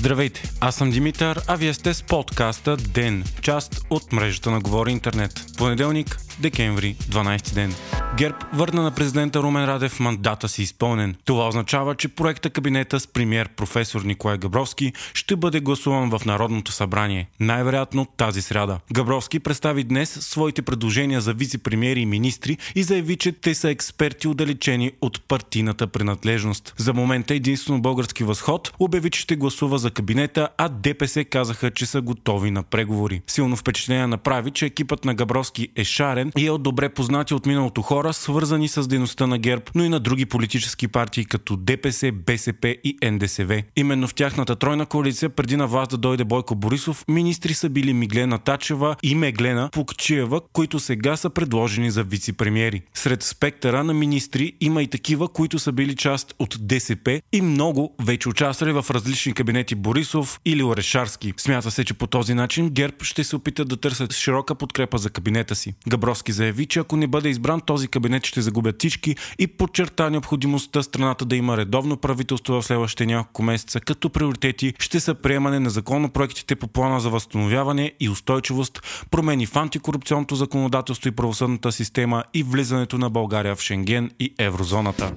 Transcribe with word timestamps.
Здравейте, 0.00 0.42
аз 0.60 0.74
съм 0.74 0.90
Димитър, 0.90 1.40
а 1.46 1.56
вие 1.56 1.74
сте 1.74 1.94
с 1.94 2.02
подкаста 2.02 2.76
ДЕН, 2.76 3.24
част 3.42 3.80
от 3.90 4.12
мрежата 4.12 4.50
на 4.50 4.60
Говори 4.60 4.90
Интернет. 4.90 5.44
Понеделник, 5.58 6.18
декември, 6.40 6.94
12 6.94 7.54
ден. 7.54 7.74
ГЕРБ 8.16 8.36
върна 8.52 8.82
на 8.82 8.90
президента 8.90 9.42
Румен 9.42 9.64
Радев 9.64 10.00
мандата 10.00 10.48
си 10.48 10.62
изпълнен. 10.62 11.16
Това 11.24 11.48
означава, 11.48 11.94
че 11.94 12.08
проекта 12.08 12.50
кабинета 12.50 13.00
с 13.00 13.06
премьер 13.06 13.48
професор 13.48 14.02
Николай 14.02 14.38
Габровски 14.38 14.92
ще 15.14 15.36
бъде 15.36 15.60
гласуван 15.60 16.10
в 16.10 16.24
Народното 16.26 16.72
събрание. 16.72 17.28
Най-вероятно 17.40 18.06
тази 18.16 18.42
сряда. 18.42 18.78
Габровски 18.92 19.40
представи 19.40 19.84
днес 19.84 20.10
своите 20.10 20.62
предложения 20.62 21.20
за 21.20 21.34
вице-премьери 21.34 21.98
и 21.98 22.06
министри 22.06 22.58
и 22.74 22.82
заяви, 22.82 23.16
че 23.16 23.32
те 23.32 23.54
са 23.54 23.70
експерти 23.70 24.28
отдалечени 24.28 24.92
от 25.00 25.28
партийната 25.28 25.86
принадлежност. 25.86 26.74
За 26.76 26.92
момента 26.92 27.34
единствено 27.34 27.82
български 27.82 28.24
възход 28.24 28.72
обяви, 28.78 29.10
че 29.10 29.20
ще 29.20 29.36
гласува 29.36 29.78
за 29.78 29.90
кабинета, 29.90 30.48
а 30.58 30.68
ДПС 30.68 31.24
казаха, 31.24 31.70
че 31.70 31.86
са 31.86 32.00
готови 32.00 32.50
на 32.50 32.62
преговори. 32.62 33.22
Силно 33.26 33.56
впечатление 33.56 34.06
направи, 34.06 34.50
че 34.50 34.66
екипът 34.66 35.04
на 35.04 35.14
Габровски 35.14 35.68
е 35.76 35.84
шарен 35.84 36.29
и 36.38 36.46
е 36.46 36.50
от 36.50 36.62
добре 36.62 36.88
познати 36.88 37.34
от 37.34 37.46
миналото 37.46 37.82
хора, 37.82 38.12
свързани 38.12 38.68
с 38.68 38.88
дейността 38.88 39.26
на 39.26 39.38
ГЕРБ, 39.38 39.64
но 39.74 39.84
и 39.84 39.88
на 39.88 40.00
други 40.00 40.26
политически 40.26 40.88
партии 40.88 41.24
като 41.24 41.56
ДПС, 41.56 42.12
БСП 42.12 42.76
и 42.84 42.98
НДСВ. 43.10 43.62
Именно 43.76 44.08
в 44.08 44.14
тяхната 44.14 44.56
тройна 44.56 44.86
коалиция, 44.86 45.30
преди 45.30 45.56
на 45.56 45.66
власт 45.66 45.90
да 45.90 45.96
дойде 45.96 46.24
Бойко 46.24 46.54
Борисов, 46.54 47.04
министри 47.08 47.54
са 47.54 47.68
били 47.68 47.92
Миглена 47.92 48.38
Тачева 48.38 48.96
и 49.02 49.14
Меглена 49.14 49.68
Пукчиева, 49.72 50.40
които 50.52 50.80
сега 50.80 51.16
са 51.16 51.30
предложени 51.30 51.90
за 51.90 52.04
вице-премьери. 52.04 52.80
Сред 52.94 53.22
спектъра 53.22 53.84
на 53.84 53.94
министри 53.94 54.52
има 54.60 54.82
и 54.82 54.86
такива, 54.86 55.28
които 55.28 55.58
са 55.58 55.72
били 55.72 55.96
част 55.96 56.34
от 56.38 56.56
ДСП 56.60 57.20
и 57.32 57.42
много 57.42 57.94
вече 58.02 58.28
участвали 58.28 58.72
в 58.72 58.86
различни 58.90 59.32
кабинети 59.32 59.74
Борисов 59.74 60.40
или 60.44 60.62
Орешарски. 60.62 61.32
Смята 61.36 61.70
се, 61.70 61.84
че 61.84 61.94
по 61.94 62.06
този 62.06 62.34
начин 62.34 62.70
ГЕРБ 62.70 62.96
ще 63.02 63.24
се 63.24 63.36
опитат 63.36 63.68
да 63.68 63.76
търсят 63.76 64.14
широка 64.14 64.54
подкрепа 64.54 64.98
за 64.98 65.10
кабинета 65.10 65.54
си. 65.54 65.74
Габровски 66.20 66.32
заяви, 66.32 66.66
че 66.66 66.80
ако 66.80 66.96
не 66.96 67.06
бъде 67.06 67.28
избран 67.28 67.60
този 67.60 67.88
кабинет 67.88 68.26
ще 68.26 68.40
загубят 68.40 68.76
всички 68.78 69.16
и 69.38 69.46
подчерта 69.46 70.10
необходимостта 70.10 70.82
страната 70.82 71.24
да 71.24 71.36
има 71.36 71.56
редовно 71.56 71.96
правителство 71.96 72.54
в 72.54 72.62
следващите 72.62 73.06
няколко 73.06 73.42
месеца, 73.42 73.80
като 73.80 74.10
приоритети 74.10 74.74
ще 74.78 75.00
са 75.00 75.14
приемане 75.14 75.60
на 75.60 75.70
законопроектите 75.70 76.56
по 76.56 76.66
плана 76.66 77.00
за 77.00 77.10
възстановяване 77.10 77.92
и 78.00 78.08
устойчивост, 78.08 79.06
промени 79.10 79.46
в 79.46 79.56
антикорупционното 79.56 80.34
законодателство 80.34 81.08
и 81.08 81.12
правосъдната 81.12 81.72
система 81.72 82.24
и 82.34 82.42
влизането 82.42 82.98
на 82.98 83.10
България 83.10 83.56
в 83.56 83.60
Шенген 83.60 84.10
и 84.20 84.34
еврозоната. 84.38 85.12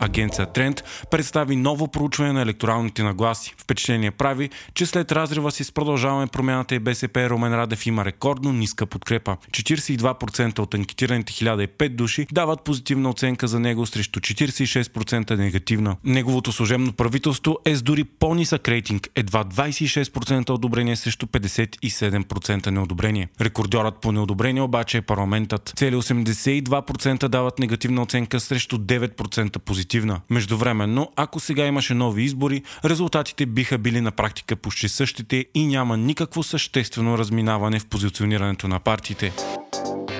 Агенция 0.00 0.46
Тренд 0.46 0.84
представи 1.10 1.56
ново 1.56 1.88
проучване 1.88 2.32
на 2.32 2.42
електоралните 2.42 3.02
нагласи. 3.02 3.54
Впечатление 3.58 4.10
прави, 4.10 4.50
че 4.74 4.86
след 4.86 5.12
разрива 5.12 5.50
си 5.50 5.64
с 5.64 5.72
продължаване 5.72 6.26
промяната 6.26 6.74
и 6.74 6.78
БСП 6.78 7.30
Ромен 7.30 7.54
Радев 7.54 7.86
има 7.86 8.04
рекордно 8.04 8.52
ниска 8.52 8.86
подкрепа. 8.86 9.36
42% 9.50 10.58
от 10.58 10.74
анкетираните 10.74 11.32
1005 11.32 11.88
души 11.88 12.26
дават 12.32 12.64
позитивна 12.64 13.10
оценка 13.10 13.48
за 13.48 13.60
него 13.60 13.86
срещу 13.86 14.20
46% 14.20 15.36
негативна. 15.36 15.96
Неговото 16.04 16.52
служебно 16.52 16.92
правителство 16.92 17.58
е 17.64 17.74
с 17.74 17.82
дори 17.82 18.04
по-нисък 18.04 18.68
рейтинг, 18.68 19.08
едва 19.14 19.44
26% 19.44 20.50
одобрение 20.50 20.96
срещу 20.96 21.26
57% 21.26 22.70
неодобрение. 22.70 23.28
Рекордьорът 23.40 24.00
по 24.00 24.12
неодобрение 24.12 24.62
обаче 24.62 24.98
е 24.98 25.02
парламентът. 25.02 25.72
Цели 25.76 25.96
82% 25.96 27.28
дават 27.28 27.58
негативна 27.58 28.02
оценка 28.02 28.40
срещу 28.40 28.78
9% 28.78 29.58
позитивна 29.58 29.87
позитивна. 29.88 30.20
Междувременно, 30.30 31.12
ако 31.16 31.40
сега 31.40 31.66
имаше 31.66 31.94
нови 31.94 32.22
избори, 32.22 32.62
резултатите 32.84 33.46
биха 33.46 33.78
били 33.78 34.00
на 34.00 34.10
практика 34.10 34.56
почти 34.56 34.88
същите 34.88 35.46
и 35.54 35.66
няма 35.66 35.96
никакво 35.96 36.42
съществено 36.42 37.18
разминаване 37.18 37.78
в 37.78 37.86
позиционирането 37.86 38.68
на 38.68 38.80
партиите. 38.80 39.32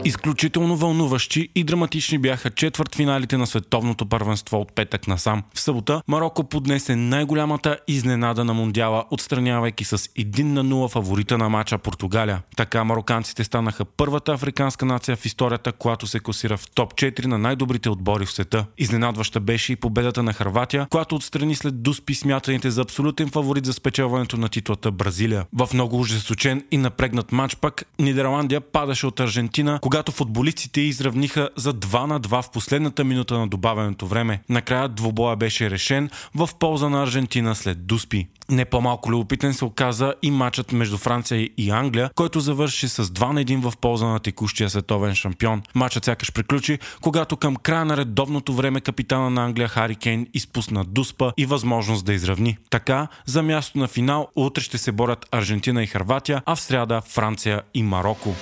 Изключително 0.04 0.76
вълнуващи 0.76 1.48
и 1.54 1.64
драматични 1.64 2.18
бяха 2.18 2.50
четвъртфиналите 2.50 3.36
на 3.36 3.46
световното 3.46 4.06
първенство 4.06 4.60
от 4.60 4.74
петък 4.74 5.08
насам. 5.08 5.42
В 5.54 5.60
събота 5.60 6.02
Марокко 6.08 6.44
поднесе 6.44 6.96
най-голямата 6.96 7.78
изненада 7.88 8.44
на 8.44 8.54
Мондиала, 8.54 9.04
отстранявайки 9.10 9.84
с 9.84 9.98
1 9.98 10.42
на 10.42 10.64
0 10.64 10.92
фаворита 10.92 11.38
на 11.38 11.48
мача 11.48 11.78
Португалия. 11.78 12.42
Така 12.56 12.84
мароканците 12.84 13.44
станаха 13.44 13.84
първата 13.84 14.32
африканска 14.32 14.86
нация 14.86 15.16
в 15.16 15.26
историята, 15.26 15.72
която 15.72 16.06
се 16.06 16.20
класира 16.20 16.56
в 16.56 16.70
топ 16.70 16.94
4 16.94 17.26
на 17.26 17.38
най-добрите 17.38 17.88
отбори 17.88 18.26
в 18.26 18.32
света. 18.32 18.66
Изненадваща 18.78 19.40
беше 19.40 19.72
и 19.72 19.76
победата 19.76 20.22
на 20.22 20.32
Харватия, 20.32 20.86
която 20.90 21.14
отстрани 21.14 21.54
след 21.54 21.82
дуспи 21.82 22.14
смятаните 22.14 22.70
за 22.70 22.80
абсолютен 22.80 23.28
фаворит 23.28 23.66
за 23.66 23.72
спечелването 23.72 24.36
на 24.36 24.48
титлата 24.48 24.90
Бразилия. 24.90 25.44
В 25.52 25.68
много 25.74 26.00
ужасочен 26.00 26.64
и 26.70 26.76
напрегнат 26.76 27.32
матч 27.32 27.56
пак 27.56 27.84
Нидерландия 27.98 28.60
падаше 28.60 29.06
от 29.06 29.20
Аржентина, 29.20 29.78
когато 29.88 30.12
футболистите 30.12 30.80
изравниха 30.80 31.48
за 31.56 31.74
2 31.74 32.06
на 32.06 32.20
2 32.20 32.42
в 32.42 32.50
последната 32.50 33.04
минута 33.04 33.38
на 33.38 33.48
добавеното 33.48 34.06
време. 34.06 34.42
Накрая 34.48 34.88
двобоя 34.88 35.36
беше 35.36 35.70
решен 35.70 36.10
в 36.34 36.50
полза 36.58 36.88
на 36.88 37.02
Аржентина 37.02 37.54
след 37.54 37.86
Дуспи. 37.86 38.28
Не 38.50 38.64
по-малко 38.64 39.10
любопитен 39.10 39.54
се 39.54 39.64
оказа 39.64 40.14
и 40.22 40.30
матчът 40.30 40.72
между 40.72 40.96
Франция 40.96 41.48
и 41.58 41.70
Англия, 41.70 42.10
който 42.14 42.40
завърши 42.40 42.88
с 42.88 43.04
2 43.04 43.32
на 43.32 43.44
1 43.44 43.70
в 43.70 43.76
полза 43.76 44.06
на 44.06 44.18
текущия 44.18 44.70
световен 44.70 45.14
шампион. 45.14 45.62
Матчът 45.74 46.04
сякаш 46.04 46.32
приключи, 46.32 46.78
когато 47.00 47.36
към 47.36 47.56
края 47.56 47.84
на 47.84 47.96
редовното 47.96 48.54
време 48.54 48.80
капитана 48.80 49.30
на 49.30 49.44
Англия 49.44 49.68
Хари 49.68 49.96
Кейн 49.96 50.26
изпусна 50.34 50.84
дуспа 50.84 51.32
и 51.36 51.46
възможност 51.46 52.04
да 52.04 52.12
изравни. 52.12 52.56
Така, 52.70 53.08
за 53.26 53.42
място 53.42 53.78
на 53.78 53.88
финал 53.88 54.28
утре 54.36 54.62
ще 54.62 54.78
се 54.78 54.92
борят 54.92 55.26
Аржентина 55.32 55.82
и 55.82 55.86
Харватия, 55.86 56.42
а 56.46 56.56
в 56.56 56.60
сряда 56.60 57.00
Франция 57.00 57.62
и 57.74 57.82
Марокко 57.82 58.34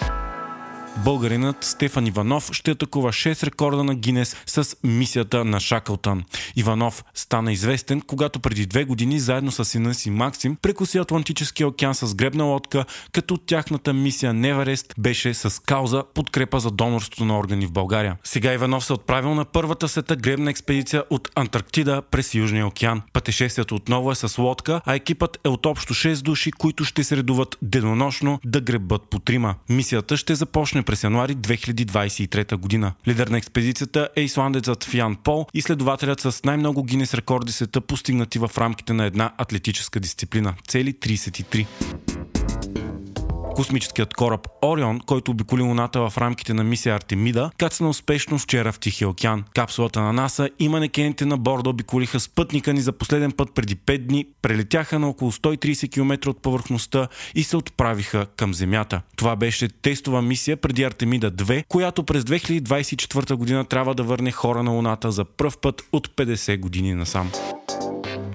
българинът 1.05 1.65
Стефан 1.65 2.07
Иванов 2.07 2.51
ще 2.53 2.71
атакува 2.71 3.13
6 3.13 3.43
рекорда 3.43 3.85
на 3.85 3.95
Гинес 3.95 4.37
с 4.47 4.77
мисията 4.85 5.45
на 5.45 5.61
Шаклтън. 5.61 6.25
Иванов 6.57 7.05
стана 7.15 7.53
известен, 7.53 8.01
когато 8.01 8.41
преди 8.41 8.67
две 8.67 8.85
години 8.85 9.21
заедно 9.21 9.51
с 9.51 9.65
сина 9.65 9.95
си 9.95 10.11
Максим 10.11 10.57
прекоси 10.63 10.99
Атлантическия 10.99 11.69
океан 11.69 11.95
с 11.95 12.15
гребна 12.15 12.45
лодка, 12.45 12.85
като 13.13 13.37
тяхната 13.37 13.93
мисия 13.93 14.33
Неверест 14.33 14.95
беше 14.99 15.35
с 15.35 15.63
кауза 15.63 16.05
подкрепа 16.15 16.61
за 16.61 16.71
донорството 16.71 17.25
на 17.25 17.39
органи 17.39 17.67
в 17.67 17.73
България. 17.73 18.17
Сега 18.25 18.53
Иванов 18.53 18.85
се 18.85 18.93
отправил 18.93 19.35
на 19.35 19.45
първата 19.45 19.89
света 19.89 20.17
гребна 20.17 20.51
експедиция 20.51 21.05
от 21.11 21.31
Антарктида 21.35 22.03
през 22.11 22.35
Южния 22.35 22.67
океан. 22.67 23.03
Пътешествието 23.13 23.75
отново 23.75 24.13
е 24.13 24.15
с 24.15 24.39
лодка, 24.39 24.81
а 24.85 24.95
екипът 24.95 25.39
е 25.45 25.49
от 25.49 25.67
общо 25.67 25.95
6 25.95 26.23
души, 26.23 26.53
които 26.53 26.85
ще 26.85 27.05
се 27.05 27.17
редуват 27.17 27.59
денонощно 27.63 28.41
да 28.45 28.61
гребат 28.61 29.03
по 29.11 29.19
трима. 29.19 29.55
Мисията 29.69 30.17
ще 30.17 30.35
започне 30.35 30.83
през 30.87 31.05
януари 31.05 31.37
2023 31.37 32.57
година. 32.57 32.93
Лидер 33.09 33.27
на 33.27 33.39
експедицията 33.39 34.09
е 34.17 34.21
исландецът 34.21 34.85
Фиан 34.85 35.17
Пол, 35.17 35.47
изследователят 35.55 36.21
с 36.21 36.45
най-много 36.45 36.83
Гинес 36.83 37.15
рекорди 37.15 37.53
света, 37.53 37.81
постигнати 37.81 38.39
в 38.39 38.51
рамките 38.59 38.93
на 38.93 39.05
една 39.05 39.33
атлетическа 39.39 40.01
дисциплина. 40.01 40.55
Цели 40.69 40.95
33. 40.95 42.16
Космическият 43.57 44.15
кораб 44.15 44.49
Орион, 44.65 45.01
който 45.01 45.31
обиколи 45.31 45.63
Луната 45.63 46.11
в 46.11 46.19
рамките 46.19 46.55
на 46.55 46.65
мисия 46.65 46.95
Артемида, 46.95 47.51
кацна 47.59 47.89
успешно 47.89 48.39
вчера 48.39 48.73
в 48.73 48.79
Тихия 48.79 49.09
океан. 49.09 49.45
Капсулата 49.55 50.01
на 50.01 50.13
НАСА 50.13 50.49
и 50.59 50.69
манекените 50.69 51.27
на 51.27 51.37
борда 51.37 51.71
обиколиха 51.71 52.21
спътника 52.21 52.73
ни 52.73 52.81
за 52.81 52.93
последен 52.93 53.33
път 53.33 53.55
преди 53.55 53.77
5 53.77 53.99
дни, 53.99 54.27
прелетяха 54.43 54.99
на 54.99 55.09
около 55.09 55.33
130 55.33 55.93
км 55.93 56.31
от 56.31 56.43
повърхността 56.43 57.09
и 57.35 57.43
се 57.43 57.57
отправиха 57.57 58.27
към 58.37 58.55
Земята. 58.55 59.03
Това 59.17 59.37
беше 59.37 59.69
тестова 59.69 60.23
мисия 60.23 60.57
преди 60.57 60.83
Артемида 60.83 61.33
2, 61.33 61.65
която 61.69 62.05
през 62.05 62.25
2024 62.25 63.35
година 63.35 63.65
трябва 63.65 63.95
да 63.95 64.03
върне 64.03 64.33
хора 64.33 64.63
на 64.63 64.71
Луната 64.71 65.13
за 65.13 65.25
пръв 65.25 65.59
път 65.59 65.83
от 65.93 66.09
50 66.09 66.61
години 66.61 66.95
насам. 66.95 67.31